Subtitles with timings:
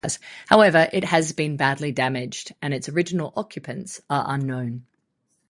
[0.47, 4.87] However, it has been badly damaged, and its original occupants are unknown.